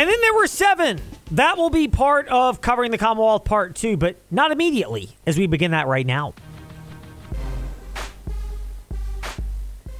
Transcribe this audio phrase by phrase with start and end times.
[0.00, 0.98] And then there were seven.
[1.32, 5.46] That will be part of covering the Commonwealth part two, but not immediately as we
[5.46, 6.32] begin that right now.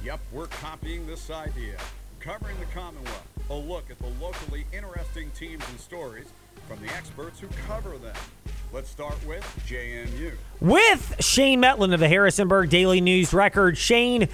[0.03, 1.77] Yep, we're copying this idea.
[2.19, 3.27] Covering the Commonwealth.
[3.51, 6.33] A look at the locally interesting teams and stories
[6.67, 8.15] from the experts who cover them.
[8.73, 10.31] Let's start with JMU.
[10.61, 13.77] With Shane Mettlen of the Harrisonburg Daily News Record.
[13.77, 14.29] Shane,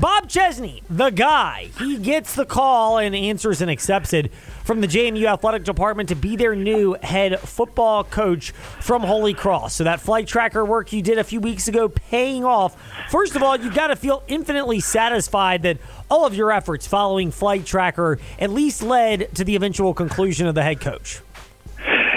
[0.00, 4.32] Bob Chesney, the guy, he gets the call and answers and accepts it
[4.64, 9.74] from the JMU Athletic Department to be their new head football coach from Holy Cross.
[9.74, 12.76] So that flight tracker work you did a few weeks ago paying off.
[13.10, 15.78] First of all, you've got to feel infinitely satisfied that
[16.10, 20.54] all of your efforts following flight tracker at least led to the eventual conclusion of
[20.54, 21.20] the head coach.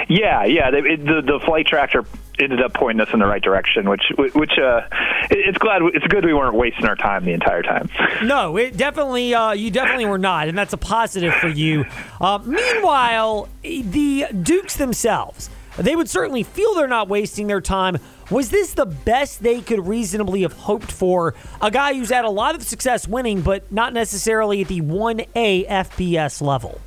[0.08, 0.70] Yeah, yeah.
[0.70, 2.06] The, the, the flight tracker
[2.40, 4.82] ended up pointing us in the right direction, which which uh,
[5.30, 7.90] it's glad it's good we weren't wasting our time the entire time.
[8.24, 11.86] No, it definitely uh, you definitely were not, and that's a positive for you.
[12.20, 17.98] Uh, meanwhile, the Dukes themselves, they would certainly feel they're not wasting their time.
[18.32, 21.36] Was this the best they could reasonably have hoped for?
[21.62, 25.68] A guy who's had a lot of success winning, but not necessarily at the 1A
[25.68, 26.82] FBS level.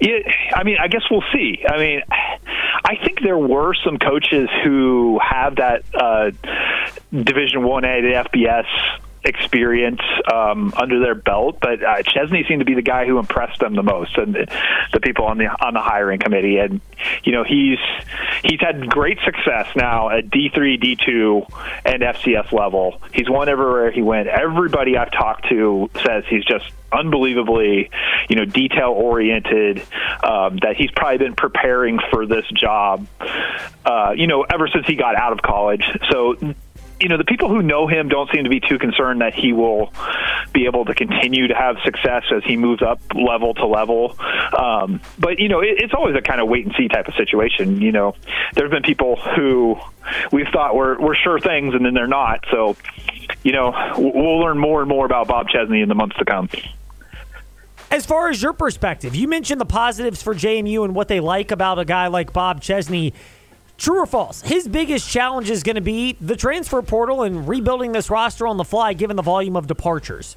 [0.00, 0.18] Yeah,
[0.54, 1.64] I mean, I guess we'll see.
[1.68, 2.02] I mean,
[2.90, 6.32] I think there were some coaches who have that uh,
[7.12, 8.66] Division One A, the FBS
[9.22, 10.00] experience
[10.32, 13.76] um, under their belt, but uh, Chesney seemed to be the guy who impressed them
[13.76, 14.58] the most, and the,
[14.92, 16.58] the people on the on the hiring committee.
[16.58, 16.80] And
[17.22, 17.78] you know, he's
[18.42, 21.42] he's had great success now at D three, D two,
[21.84, 23.00] and FCS level.
[23.12, 24.26] He's won everywhere he went.
[24.26, 27.90] Everybody I've talked to says he's just unbelievably,
[28.28, 29.82] you know, detail oriented.
[30.22, 33.06] Um, that he's probably been preparing for this job,
[33.84, 35.84] uh, you know, ever since he got out of college.
[36.10, 36.36] So
[37.00, 39.52] you know, the people who know him don't seem to be too concerned that he
[39.52, 39.92] will
[40.52, 44.16] be able to continue to have success as he moves up level to level.
[44.56, 47.14] Um, but you know, it, it's always a kind of wait and see type of
[47.14, 47.80] situation.
[47.80, 48.14] You know,
[48.54, 49.78] there's been people who
[50.30, 52.44] we've thought were were sure things, and then they're not.
[52.50, 52.76] So,
[53.42, 56.50] you know, we'll learn more and more about Bob Chesney in the months to come.
[57.90, 61.50] As far as your perspective, you mentioned the positives for JMU and what they like
[61.50, 63.12] about a guy like Bob Chesney.
[63.78, 64.42] True or false?
[64.42, 68.58] His biggest challenge is going to be the transfer portal and rebuilding this roster on
[68.58, 70.36] the fly, given the volume of departures.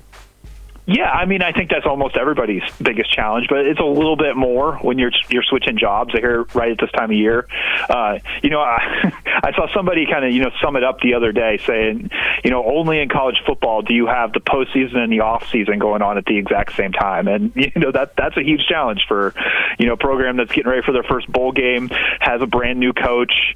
[0.85, 4.35] Yeah, I mean, I think that's almost everybody's biggest challenge, but it's a little bit
[4.35, 7.47] more when you're you're switching jobs here right at this time of year.
[7.89, 9.13] Uh, you know, I,
[9.43, 12.11] I saw somebody kind of you know sum it up the other day, saying,
[12.43, 15.79] you know, only in college football do you have the postseason and the off season
[15.79, 19.05] going on at the exact same time, and you know that that's a huge challenge
[19.07, 19.33] for
[19.79, 21.89] you know a program that's getting ready for their first bowl game,
[22.19, 23.55] has a brand new coach,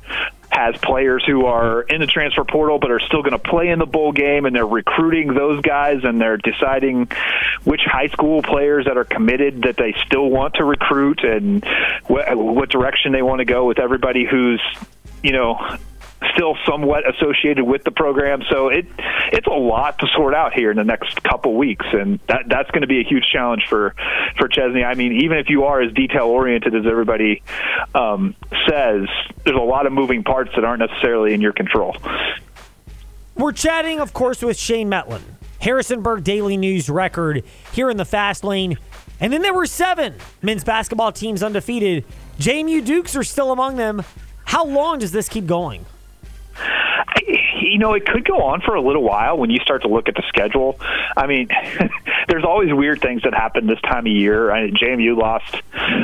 [0.52, 3.80] has players who are in the transfer portal but are still going to play in
[3.80, 7.08] the bowl game and they're recruiting those guys and they're deciding
[7.64, 11.64] which high school players that are committed that they still want to recruit and
[12.08, 14.62] wh- what direction they want to go with everybody who's
[15.22, 15.60] you know
[16.38, 18.44] still somewhat associated with the program.
[18.50, 18.86] So it
[19.32, 22.70] it's a lot to sort out here in the next couple weeks, and that that's
[22.72, 23.96] going to be a huge challenge for
[24.38, 24.84] for Chesney.
[24.84, 27.42] I mean, even if you are as detail oriented as everybody
[27.96, 28.36] um,
[28.70, 29.08] says,
[29.44, 31.98] there's a lot of moving parts that aren't necessarily in your control.
[33.36, 35.22] We're chatting, of course, with Shane Mettlen,
[35.62, 38.78] Harrisonburg Daily News record here in the fast lane.
[39.20, 42.06] And then there were seven men's basketball teams undefeated.
[42.40, 44.04] JMU Dukes are still among them.
[44.46, 45.86] How long does this keep going?
[47.68, 50.08] You know, it could go on for a little while when you start to look
[50.08, 50.80] at the schedule.
[51.16, 51.50] I mean,
[52.28, 54.52] there's always weird things that happen this time of year.
[54.52, 55.62] I, mean, JMU lost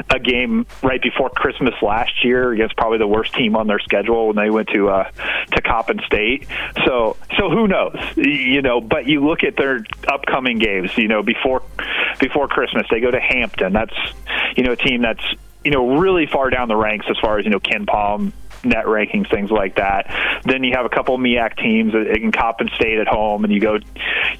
[0.09, 4.27] a game right before Christmas last year against probably the worst team on their schedule
[4.27, 5.09] when they went to uh,
[5.51, 6.47] to Coppin State.
[6.85, 7.97] So, so who knows?
[8.15, 10.97] You know, but you look at their upcoming games.
[10.97, 11.63] You know, before
[12.19, 13.73] before Christmas, they go to Hampton.
[13.73, 13.95] That's
[14.55, 15.23] you know a team that's
[15.63, 19.29] you know really far down the ranks as far as you know KenPom net rankings,
[19.29, 20.41] things like that.
[20.43, 23.79] Then you have a couple MEAC teams in Coppin State at home, and you go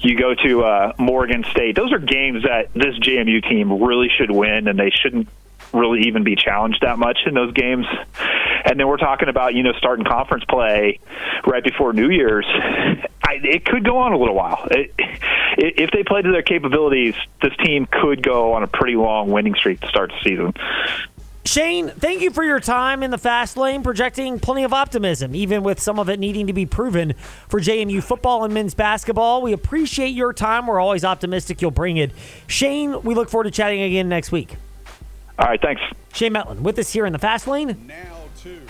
[0.00, 1.76] you go to uh, Morgan State.
[1.76, 5.28] Those are games that this JMU team really should win, and they shouldn't
[5.72, 7.86] really even be challenged that much in those games.
[8.64, 11.00] And then we're talking about you know starting conference play
[11.46, 12.46] right before New Year's.
[13.26, 14.66] I, it could go on a little while.
[14.70, 14.94] It,
[15.56, 19.54] if they play to their capabilities, this team could go on a pretty long winning
[19.54, 20.52] streak to start the season.
[21.46, 25.62] Shane, thank you for your time in the fast lane, projecting plenty of optimism, even
[25.62, 27.12] with some of it needing to be proven
[27.48, 29.42] for JMU football and men's basketball.
[29.42, 30.66] We appreciate your time.
[30.66, 32.12] We're always optimistic you'll bring it.
[32.46, 34.56] Shane, we look forward to chatting again next week.
[35.38, 35.82] All right, thanks.
[36.14, 37.88] Shane Mettlen with us here in the fast lane.
[37.88, 38.60] Now to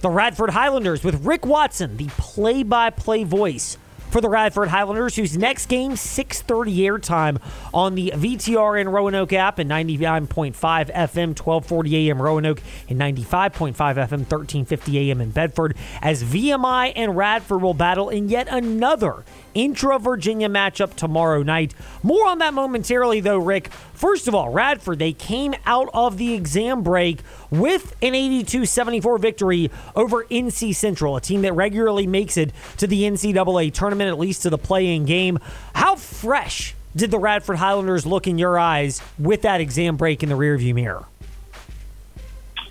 [0.00, 3.76] the Radford Highlanders with Rick Watson, the play by play voice
[4.10, 7.40] for the Radford Highlanders, whose next game 6:30 airtime
[7.72, 15.10] on the VTRN Roanoke app and 99.5 FM, 1240 AM Roanoke and 95.5 FM, 1350
[15.10, 19.24] AM in Bedford, as VMI and Radford will battle in yet another
[19.54, 21.74] intra Virginia matchup tomorrow night.
[22.02, 23.72] More on that momentarily, though, Rick.
[23.94, 27.20] First of all, Radford, they came out of the exam break
[27.50, 32.86] with an 82 74 victory over NC Central, a team that regularly makes it to
[32.86, 35.38] the NCAA tournament, at least to the play-in game.
[35.74, 40.28] How fresh did the Radford Highlanders look in your eyes with that exam break in
[40.28, 41.06] the rearview mirror?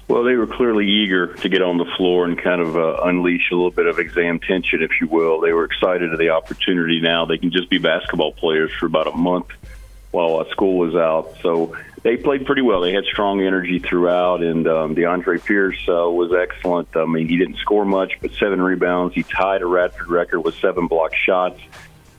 [0.09, 3.51] Well, they were clearly eager to get on the floor and kind of uh, unleash
[3.51, 5.39] a little bit of exam tension, if you will.
[5.39, 7.25] They were excited of the opportunity now.
[7.25, 9.49] They can just be basketball players for about a month
[10.09, 11.35] while uh, school was out.
[11.43, 12.81] So they played pretty well.
[12.81, 16.87] They had strong energy throughout, and um, DeAndre Pierce uh, was excellent.
[16.95, 19.13] I mean, he didn't score much, but seven rebounds.
[19.13, 21.61] He tied a Radford record with seven block shots.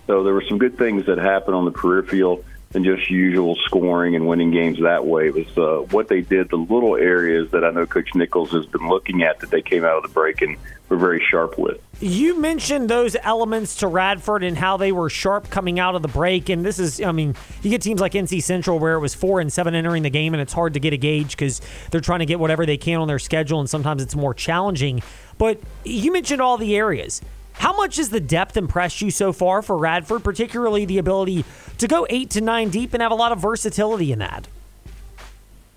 [0.06, 3.56] So there were some good things that happened on the career field than just usual
[3.64, 5.26] scoring and winning games that way.
[5.26, 8.64] It was uh, what they did, the little areas that I know Coach Nichols has
[8.66, 10.56] been looking at that they came out of the break and
[10.88, 11.80] were very sharp with.
[12.00, 16.08] You mentioned those elements to Radford and how they were sharp coming out of the
[16.08, 16.48] break.
[16.48, 19.40] And this is, I mean, you get teams like NC Central where it was four
[19.40, 22.20] and seven entering the game, and it's hard to get a gauge because they're trying
[22.20, 25.02] to get whatever they can on their schedule, and sometimes it's more challenging.
[25.38, 27.20] But you mentioned all the areas.
[27.60, 31.44] How much has the depth impressed you so far for Radford, particularly the ability
[31.76, 34.48] to go eight to nine deep and have a lot of versatility in that?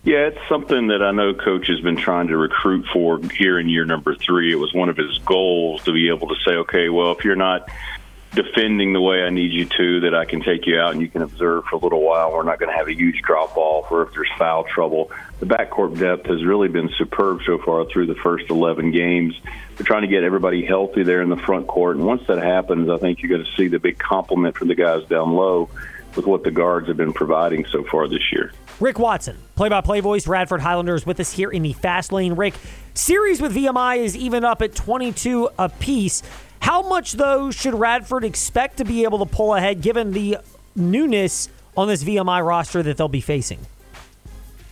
[0.06, 3.68] Yeah, it's something that I know Coach has been trying to recruit for here in
[3.68, 4.54] year number three.
[4.54, 7.36] It was one of his goals to be able to say, okay, well, if you're
[7.36, 7.68] not
[8.34, 11.08] defending the way I need you to, that I can take you out and you
[11.08, 12.32] can observe for a little while.
[12.32, 15.12] We're not going to have a huge drop off, or if there's foul trouble.
[15.40, 19.40] The backcourt depth has really been superb so far through the first 11 games.
[19.78, 22.90] We're trying to get everybody healthy there in the front court, and once that happens,
[22.90, 25.70] I think you're going to see the big compliment from the guys down low
[26.16, 28.52] with what the guards have been providing so far this year.
[28.80, 32.34] Rick Watson, play by play voice, Radford Highlanders, with us here in the fast lane.
[32.34, 32.56] Rick,
[32.94, 36.24] series with VMI is even up at 22 apiece.
[36.64, 40.38] How much, though, should Radford expect to be able to pull ahead given the
[40.78, 43.60] newness on this VMI roster that they'll be facing?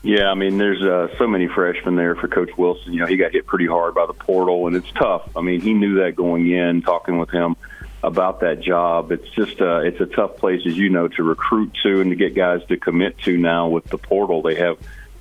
[0.01, 2.93] Yeah, I mean, there's uh, so many freshmen there for Coach Wilson.
[2.93, 5.35] You know, he got hit pretty hard by the portal, and it's tough.
[5.35, 7.57] I mean, he knew that going in, talking with him
[8.01, 9.11] about that job.
[9.11, 12.15] It's just uh, it's a tough place, as you know, to recruit to and to
[12.15, 14.41] get guys to commit to now with the portal.
[14.41, 14.77] They have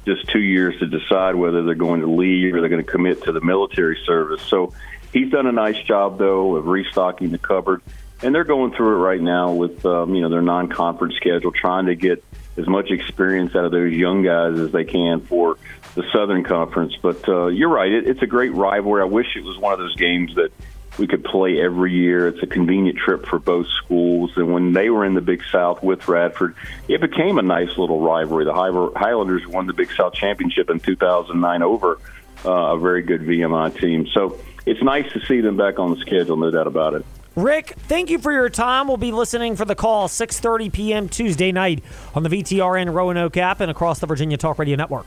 [0.07, 3.25] just two years to decide whether they're going to leave or they're going to commit
[3.25, 4.43] to the military service.
[4.43, 4.73] So
[5.13, 7.83] He's done a nice job though of restocking the cupboard,
[8.23, 11.87] and they're going through it right now with um, you know their non-conference schedule, trying
[11.87, 12.23] to get
[12.57, 15.57] as much experience out of those young guys as they can for
[15.95, 16.95] the Southern Conference.
[17.01, 19.03] But uh, you're right; it, it's a great rivalry.
[19.03, 20.53] I wish it was one of those games that
[20.99, 22.29] we could play every year.
[22.29, 24.33] It's a convenient trip for both schools.
[24.37, 26.55] And when they were in the Big South with Radford,
[26.89, 28.45] it became a nice little rivalry.
[28.45, 31.99] The Highlanders won the Big South Championship in 2009 over
[32.45, 34.09] uh, a very good VMI team.
[34.13, 34.39] So
[34.71, 37.05] it's nice to see them back on the schedule, no doubt about it.
[37.35, 38.87] Rick, thank you for your time.
[38.87, 41.09] We'll be listening for the call 6:30 p.m.
[41.09, 41.83] Tuesday night
[42.15, 45.07] on the VTRN Roanoke app and across the Virginia Talk Radio Network.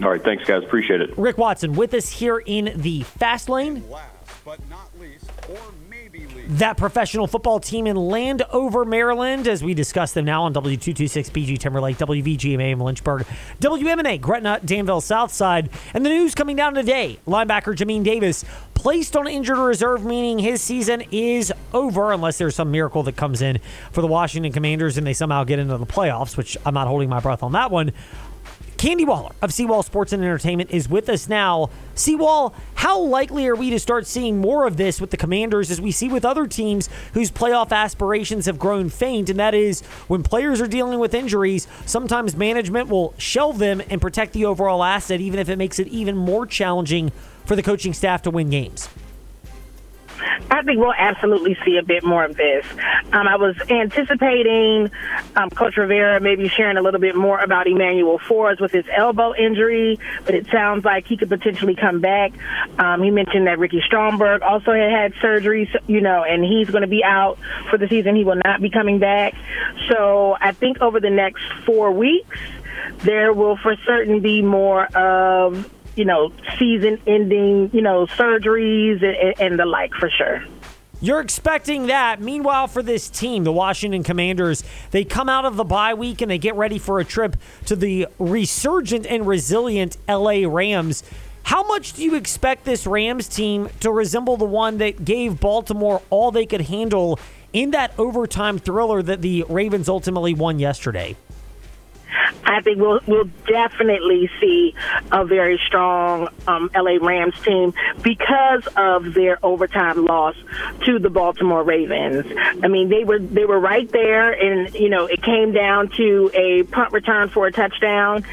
[0.00, 1.16] All right, thanks guys, appreciate it.
[1.18, 3.88] Rick Watson with us here in the fast lane.
[3.90, 4.12] Last
[4.44, 5.87] but not least, or maybe least.
[6.48, 11.58] That professional football team in Landover, Maryland, as we discuss them now on W226 PG
[11.58, 13.26] Timberlake, WVGMA in Lynchburg,
[13.60, 15.68] WMNA, Gretna, Danville, Southside.
[15.92, 18.44] And the news coming down today linebacker Jamin Davis
[18.74, 23.42] placed on injured reserve, meaning his season is over unless there's some miracle that comes
[23.42, 23.58] in
[23.90, 27.08] for the Washington Commanders and they somehow get into the playoffs, which I'm not holding
[27.08, 27.92] my breath on that one.
[28.78, 31.68] Candy Waller of Seawall Sports and Entertainment is with us now.
[31.96, 35.80] Seawall, how likely are we to start seeing more of this with the Commanders as
[35.80, 39.30] we see with other teams whose playoff aspirations have grown faint?
[39.30, 44.00] And that is when players are dealing with injuries, sometimes management will shelve them and
[44.00, 47.10] protect the overall asset, even if it makes it even more challenging
[47.46, 48.88] for the coaching staff to win games.
[50.50, 52.66] I think we'll absolutely see a bit more of this.
[53.12, 54.90] Um, I was anticipating
[55.36, 59.34] um, Coach Rivera maybe sharing a little bit more about Emmanuel Forbes with his elbow
[59.34, 62.32] injury, but it sounds like he could potentially come back.
[62.78, 66.82] Um, he mentioned that Ricky Stromberg also had had surgery, you know, and he's going
[66.82, 67.38] to be out
[67.70, 68.16] for the season.
[68.16, 69.34] He will not be coming back.
[69.88, 72.38] So I think over the next four weeks,
[72.98, 79.40] there will for certain be more of you know, season ending, you know, surgeries and,
[79.40, 80.44] and the like for sure.
[81.00, 82.20] You're expecting that.
[82.20, 86.30] Meanwhile, for this team, the Washington Commanders, they come out of the bye week and
[86.30, 87.36] they get ready for a trip
[87.66, 91.04] to the resurgent and resilient LA Rams.
[91.44, 96.02] How much do you expect this Rams team to resemble the one that gave Baltimore
[96.10, 97.18] all they could handle
[97.52, 101.16] in that overtime thriller that the Ravens ultimately won yesterday?
[102.44, 104.74] I think we'll we'll definitely see
[105.12, 110.34] a very strong um, LA Rams team because of their overtime loss
[110.84, 112.26] to the Baltimore Ravens.
[112.62, 116.30] I mean, they were they were right there, and you know it came down to
[116.34, 118.24] a punt return for a touchdown.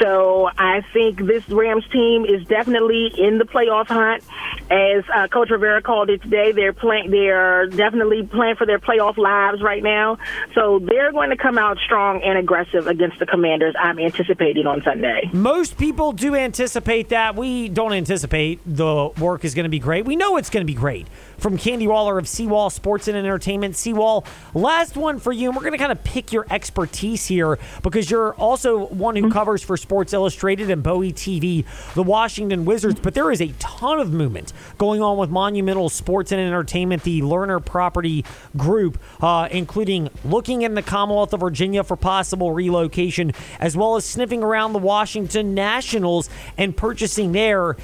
[0.00, 4.22] So I think this Rams team is definitely in the playoff hunt.
[4.70, 7.10] As uh, Coach Rivera called it today, they're playing.
[7.10, 10.18] They are definitely playing for their playoff lives right now.
[10.54, 13.63] So they're going to come out strong and aggressive against the Commanders.
[13.78, 15.30] I'm anticipating on Sunday.
[15.32, 17.36] Most people do anticipate that.
[17.36, 20.04] We don't anticipate the work is going to be great.
[20.04, 21.06] We know it's going to be great.
[21.38, 23.76] From Candy Waller of Seawall Sports and Entertainment.
[23.76, 24.24] Seawall,
[24.54, 25.48] last one for you.
[25.48, 29.30] And we're going to kind of pick your expertise here because you're also one who
[29.30, 31.64] covers for Sports Illustrated and Bowie TV,
[31.94, 33.00] the Washington Wizards.
[33.00, 37.20] But there is a ton of movement going on with Monumental Sports and Entertainment, the
[37.22, 38.24] Lerner Property
[38.56, 44.04] Group, uh, including looking in the Commonwealth of Virginia for possible relocation, as well as
[44.04, 47.76] sniffing around the Washington Nationals and purchasing there.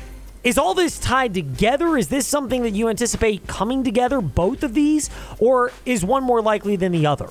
[0.42, 1.98] Is all this tied together?
[1.98, 6.40] Is this something that you anticipate coming together, both of these, or is one more
[6.40, 7.28] likely than the other?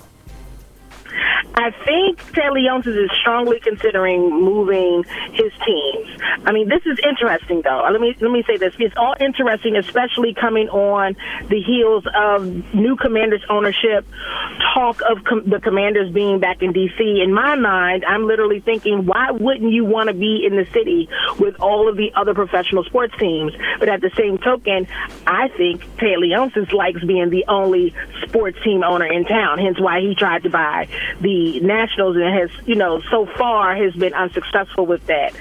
[1.56, 5.04] I think Ted Leonsis is strongly considering moving
[5.34, 6.08] his teams.
[6.46, 7.88] I mean, this is interesting, though.
[7.92, 11.16] Let me let me say this: it's all interesting, especially coming on
[11.50, 14.08] the heels of new Commanders ownership,
[14.74, 17.22] talk of com- the Commanders being back in D.C.
[17.24, 21.10] In my mind, I'm literally thinking, why wouldn't you want to be in the city
[21.40, 23.54] with all of the other professional sports teams?
[23.80, 24.88] But at the same token,
[25.28, 27.94] I think Ted Leonsis likes being the only
[28.28, 29.60] sports team owner in town.
[29.60, 30.88] Hence, why he tried to buy
[31.22, 31.29] the
[31.62, 35.34] Nationals and has, you know, so far has been unsuccessful with that.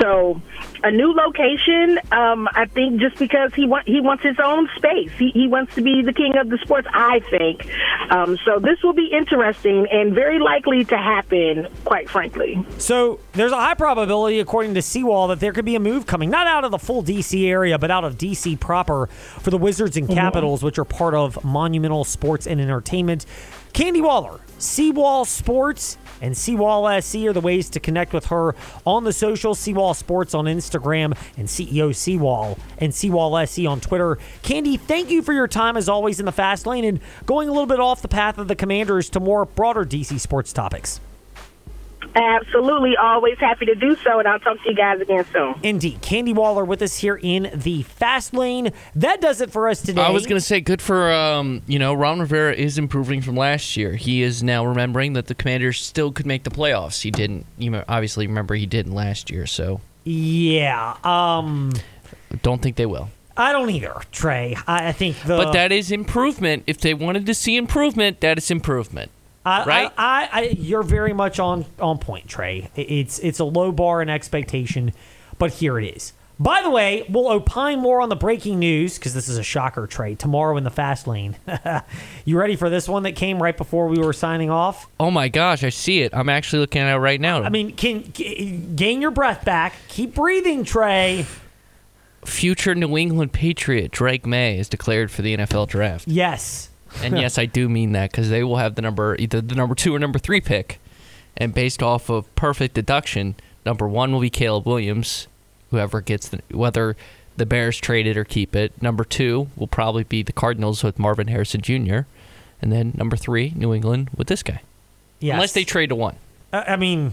[0.00, 0.40] So
[0.82, 5.10] a new location, um, I think just because he want, he wants his own space.
[5.18, 7.68] He, he wants to be the king of the sports, I think.
[8.10, 12.64] Um, so this will be interesting and very likely to happen, quite frankly.
[12.78, 16.30] So there's a high probability, according to Seawall, that there could be a move coming,
[16.30, 19.96] not out of the full DC area, but out of DC proper for the Wizards
[19.96, 23.26] and oh, Capitals, which are part of Monumental Sports and Entertainment.
[23.72, 28.54] Candy Waller, Seawall Sports, and Seawall SC are the ways to connect with her
[28.86, 29.54] on the social.
[29.54, 34.18] Seawall Sports on Instagram and CEO Seawall and Seawall SC on Twitter.
[34.42, 37.52] Candy, thank you for your time as always in the fast lane and going a
[37.52, 41.00] little bit off the path of the Commanders to more broader DC sports topics.
[42.16, 45.54] Absolutely, always happy to do so, and I'll talk to you guys again soon.
[45.62, 46.00] Indeed.
[46.00, 48.72] Candy Waller with us here in the fast lane.
[48.94, 50.00] That does it for us today.
[50.00, 53.36] I was going to say, good for, um, you know, Ron Rivera is improving from
[53.36, 53.96] last year.
[53.96, 57.02] He is now remembering that the Commanders still could make the playoffs.
[57.02, 60.96] He didn't, you know, obviously remember he didn't last year, so Yeah.
[61.04, 61.72] Um,
[62.42, 63.10] don't think they will.
[63.36, 64.56] I don't either, Trey.
[64.66, 65.36] I, I think the.
[65.36, 66.64] But that is improvement.
[66.66, 69.10] If they wanted to see improvement, that is improvement.
[69.46, 69.92] I, right?
[69.96, 72.68] I, I, I, you're very much on on point, Trey.
[72.74, 74.92] It's it's a low bar and expectation,
[75.38, 76.12] but here it is.
[76.38, 79.86] By the way, we'll opine more on the breaking news because this is a shocker,
[79.86, 80.16] Trey.
[80.16, 81.36] Tomorrow in the fast lane.
[82.26, 84.86] you ready for this one that came right before we were signing off?
[85.00, 86.14] Oh my gosh, I see it.
[86.14, 87.42] I'm actually looking at it right now.
[87.42, 89.74] I mean, can g- gain your breath back.
[89.88, 91.24] Keep breathing, Trey.
[92.26, 96.06] Future New England Patriot Drake Maye is declared for the NFL draft.
[96.06, 96.68] Yes.
[97.02, 99.74] And yes, I do mean that because they will have the number either the number
[99.74, 100.80] two or number three pick,
[101.36, 103.34] and based off of perfect deduction,
[103.64, 105.28] number one will be Caleb Williams,
[105.70, 106.96] whoever gets the whether
[107.36, 108.80] the Bears trade it or keep it.
[108.82, 112.00] Number two will probably be the Cardinals with Marvin Harrison Jr.,
[112.62, 114.62] and then number three, New England with this guy,
[115.20, 115.34] Yes.
[115.34, 116.16] unless they trade to one.
[116.52, 117.12] I I mean,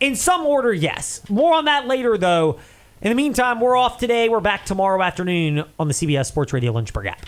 [0.00, 1.22] in some order, yes.
[1.30, 2.58] More on that later, though.
[3.00, 4.28] In the meantime, we're off today.
[4.28, 7.24] We're back tomorrow afternoon on the CBS Sports Radio Lynchburg app.